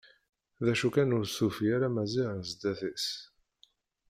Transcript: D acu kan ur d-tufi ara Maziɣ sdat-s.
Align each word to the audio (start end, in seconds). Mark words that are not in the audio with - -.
D 0.65 0.67
acu 0.71 0.89
kan 0.95 1.13
ur 1.17 1.23
d-tufi 1.25 1.67
ara 1.75 1.87
Maziɣ 1.95 2.29
sdat-s. 2.49 3.07